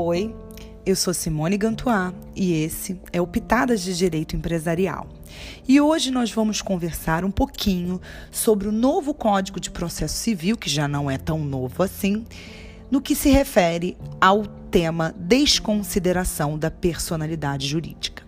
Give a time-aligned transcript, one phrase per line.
[0.00, 0.32] Oi,
[0.86, 5.08] eu sou Simone Gantuá e esse é o Pitadas de Direito Empresarial.
[5.66, 8.00] E hoje nós vamos conversar um pouquinho
[8.30, 12.24] sobre o novo Código de Processo Civil, que já não é tão novo assim,
[12.88, 18.27] no que se refere ao tema desconsideração da personalidade jurídica.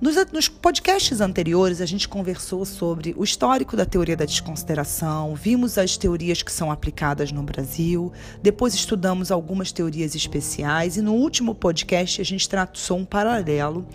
[0.00, 5.78] Nos, nos, podcasts anteriores, a gente conversou sobre o histórico da teoria da desconsideração, vimos
[5.78, 8.12] as teorias que são aplicadas no Brasil,
[8.42, 13.86] depois estudamos algumas teorias especiais e no último podcast a gente traçou um paralelo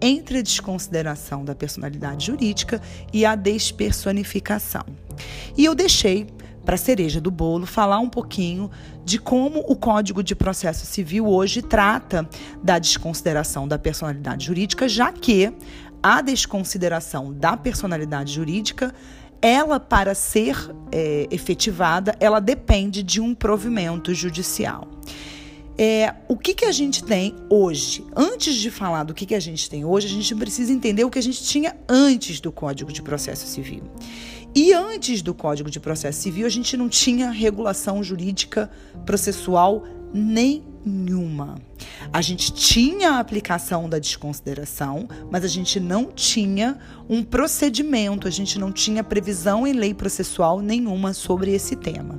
[0.00, 2.80] entre a desconsideração da personalidade jurídica
[3.12, 4.84] e a despersonificação.
[5.56, 6.26] E eu deixei
[6.66, 8.68] para a cereja do bolo, falar um pouquinho
[9.04, 12.28] de como o Código de Processo Civil hoje trata
[12.60, 15.54] da desconsideração da personalidade jurídica, já que
[16.02, 18.92] a desconsideração da personalidade jurídica
[19.40, 20.56] ela, para ser
[20.90, 24.88] é, efetivada, ela depende de um provimento judicial.
[25.78, 28.04] É, o que, que a gente tem hoje?
[28.14, 31.10] Antes de falar do que, que a gente tem hoje, a gente precisa entender o
[31.10, 33.82] que a gente tinha antes do Código de Processo Civil.
[34.54, 38.70] E antes do Código de Processo Civil, a gente não tinha regulação jurídica
[39.04, 41.56] processual nenhuma.
[42.12, 48.30] A gente tinha a aplicação da desconsideração, mas a gente não tinha um procedimento, a
[48.30, 52.18] gente não tinha previsão em lei processual nenhuma sobre esse tema.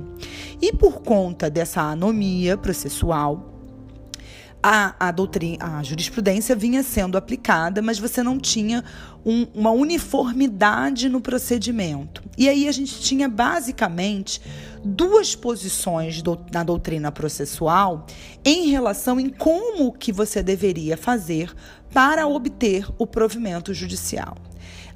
[0.60, 3.57] E por conta dessa anomia processual,
[4.62, 8.84] a, a, doutrina, a jurisprudência vinha sendo aplicada, mas você não tinha
[9.24, 12.22] um, uma uniformidade no procedimento.
[12.36, 14.40] E aí a gente tinha basicamente
[14.84, 18.06] duas posições do, na doutrina processual
[18.44, 21.52] em relação em como que você deveria fazer
[21.92, 24.36] para obter o provimento judicial.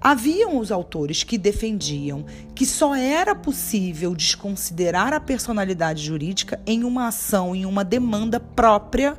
[0.03, 2.25] Haviam os autores que defendiam
[2.57, 9.17] que só era possível desconsiderar a personalidade jurídica em uma ação, em uma demanda própria,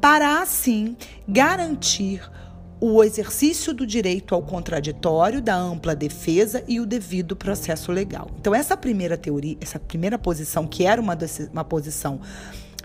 [0.00, 2.22] para assim garantir
[2.80, 8.30] o exercício do direito ao contraditório, da ampla defesa e o devido processo legal.
[8.38, 11.18] Então, essa primeira teoria, essa primeira posição, que era uma,
[11.52, 12.20] uma posição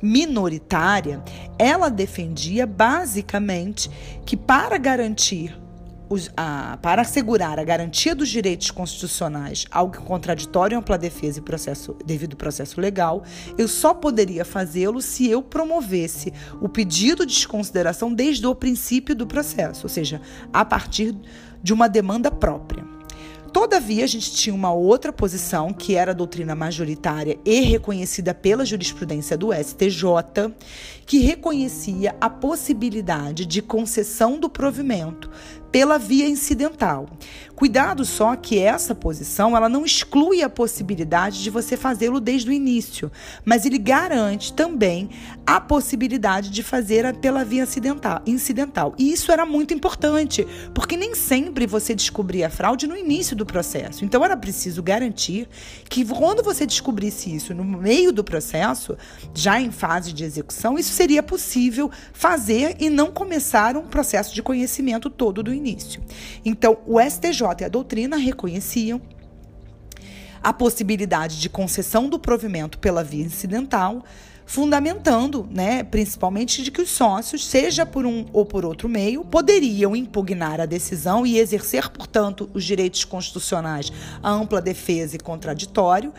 [0.01, 1.23] minoritária,
[1.57, 3.89] ela defendia basicamente
[4.25, 5.55] que para garantir
[6.09, 11.95] os, a, para assegurar a garantia dos direitos constitucionais, algo contraditório, ampla defesa e processo,
[12.05, 13.23] devido processo legal,
[13.57, 19.27] eu só poderia fazê-lo se eu promovesse o pedido de desconsideração desde o princípio do
[19.27, 20.21] processo, ou seja,
[20.53, 21.15] a partir
[21.61, 22.95] de uma demanda própria.
[23.55, 28.65] Todavia, a gente tinha uma outra posição, que era a doutrina majoritária e reconhecida pela
[28.65, 30.03] jurisprudência do STJ,
[31.05, 35.31] que reconhecia a possibilidade de concessão do provimento
[35.75, 37.05] pela via incidental.
[37.55, 42.53] Cuidado só que essa posição ela não exclui a possibilidade de você fazê-lo desde o
[42.53, 43.11] início,
[43.43, 45.09] mas ele garante também
[45.45, 48.21] a possibilidade de fazer pela via incidental.
[48.25, 48.93] incidental.
[48.97, 53.45] E isso era muito importante, porque nem sempre você descobria a fraude no início do
[53.45, 54.03] processo.
[54.03, 55.47] Então era preciso garantir
[55.89, 58.97] que quando você descobrisse isso no meio do processo,
[59.33, 64.41] já em fase de execução, isso seria possível fazer e não começar um processo de
[64.41, 66.01] conhecimento todo do início início.
[66.43, 69.01] Então, o STJ e a doutrina reconheciam
[70.41, 74.03] a possibilidade de concessão do provimento pela via incidental,
[74.45, 79.95] fundamentando, né, principalmente de que os sócios, seja por um ou por outro meio, poderiam
[79.95, 83.91] impugnar a decisão e exercer, portanto, os direitos constitucionais,
[84.21, 86.13] a ampla defesa e contraditório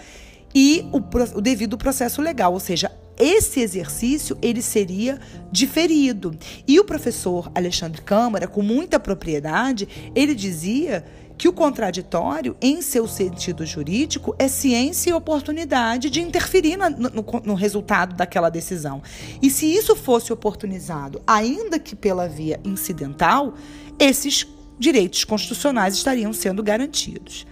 [0.53, 0.99] e o,
[1.37, 5.19] o devido processo legal, ou seja, esse exercício ele seria
[5.51, 6.37] diferido.
[6.67, 11.05] E o professor Alexandre Câmara, com muita propriedade, ele dizia
[11.39, 17.25] que o contraditório, em seu sentido jurídico, é ciência e oportunidade de interferir no, no,
[17.45, 19.03] no, resultado daquela decisão.
[19.43, 23.55] E se isso fosse oportunizado, ainda que pela via incidental,
[23.99, 24.47] esses
[24.79, 27.47] direitos constitucionais estariam sendo garantidos.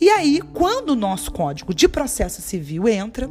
[0.00, 3.30] E aí, quando o nosso Código de Processo Civil entra,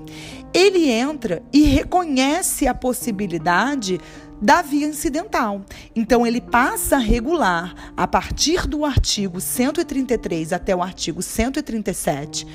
[0.54, 4.00] ele entra e reconhece a possibilidade
[4.40, 5.66] da via incidental.
[5.96, 12.46] Então, ele passa a regular, a partir do artigo 133 até o artigo 137,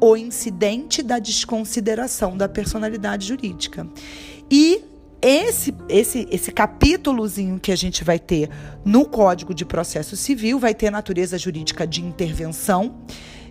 [0.00, 3.86] o incidente da desconsideração da personalidade jurídica.
[4.50, 4.82] E
[5.22, 8.50] esse, esse, esse capítulozinho que a gente vai ter
[8.84, 12.96] no Código de Processo Civil vai ter natureza jurídica de intervenção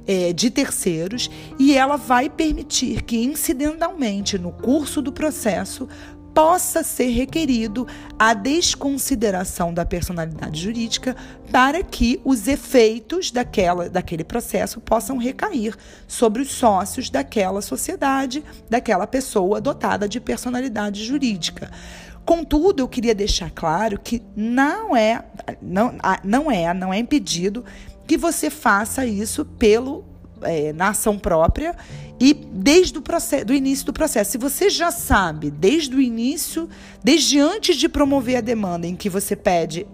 [0.09, 1.29] é, de terceiros
[1.59, 5.87] e ela vai permitir que, incidentalmente, no curso do processo,
[6.33, 7.85] possa ser requerido
[8.17, 11.15] a desconsideração da personalidade jurídica
[11.51, 15.75] para que os efeitos daquela, daquele processo possam recair
[16.07, 21.69] sobre os sócios daquela sociedade, daquela pessoa dotada de personalidade jurídica.
[22.25, 25.23] Contudo, eu queria deixar claro que não é,
[25.61, 27.65] não, não é, não é impedido
[28.09, 30.03] que você faça isso pelo
[30.41, 31.75] é, na ação própria
[32.19, 34.31] e desde o processo, do início do processo.
[34.31, 36.67] Se você já sabe, desde o início,
[37.03, 39.85] desde antes de promover a demanda em que você pede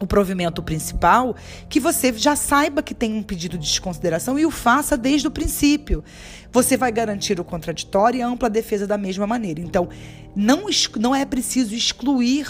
[0.00, 1.36] o provimento principal,
[1.68, 5.30] que você já saiba que tem um pedido de desconsideração e o faça desde o
[5.30, 6.02] princípio.
[6.50, 9.60] Você vai garantir o contraditório e a ampla defesa da mesma maneira.
[9.60, 9.88] Então,
[10.34, 10.66] não,
[10.98, 12.48] não é preciso excluir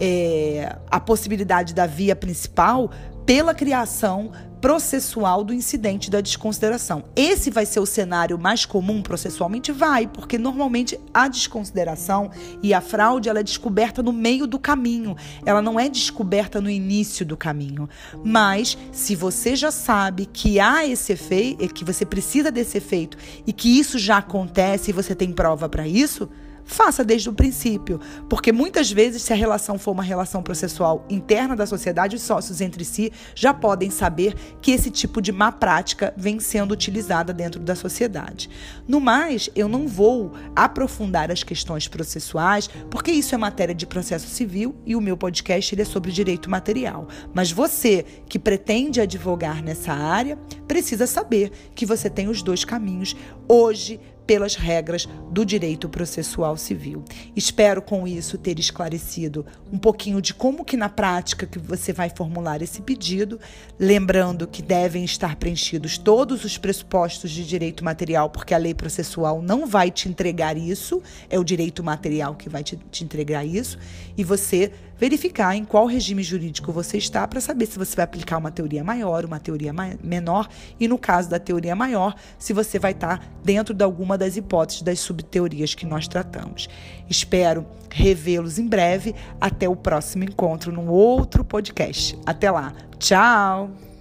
[0.00, 2.90] é, a possibilidade da via principal
[3.24, 4.32] pela criação
[4.62, 7.02] processual do incidente da desconsideração.
[7.16, 9.72] Esse vai ser o cenário mais comum processualmente?
[9.72, 12.30] Vai, porque normalmente a desconsideração
[12.62, 16.70] e a fraude ela é descoberta no meio do caminho, ela não é descoberta no
[16.70, 17.88] início do caminho.
[18.24, 23.52] Mas se você já sabe que há esse efeito, que você precisa desse efeito e
[23.52, 26.28] que isso já acontece e você tem prova para isso,
[26.64, 28.00] faça desde o princípio.
[28.28, 32.60] Porque muitas vezes, se a relação for uma relação processual interna da sociedade, os sócios
[32.60, 37.60] entre si já podem saber que esse tipo de má prática vem sendo utilizada dentro
[37.60, 38.48] da sociedade.
[38.86, 44.28] No mais, eu não vou aprofundar as questões processuais, porque isso é matéria de processo
[44.28, 47.06] civil e o meu podcast ele é sobre direito material.
[47.34, 50.36] Mas você que pretende advogar nessa área,
[50.66, 53.14] precisa saber que você tem os dois caminhos
[53.48, 54.00] hoje
[54.32, 57.04] pelas regras do direito processual civil.
[57.36, 62.08] Espero com isso ter esclarecido um pouquinho de como que na prática que você vai
[62.08, 63.38] formular esse pedido,
[63.78, 69.42] lembrando que devem estar preenchidos todos os pressupostos de direito material, porque a lei processual
[69.42, 73.78] não vai te entregar isso, é o direito material que vai te, te entregar isso,
[74.16, 78.38] e você verificar em qual regime jurídico você está para saber se você vai aplicar
[78.38, 82.92] uma teoria maior, uma teoria menor e, no caso da teoria maior, se você vai
[82.92, 86.68] estar dentro de alguma das hipóteses das subteorias que nós tratamos.
[87.10, 89.12] Espero revê-los em breve.
[89.40, 92.16] Até o próximo encontro num outro podcast.
[92.24, 92.72] Até lá.
[93.00, 93.91] Tchau!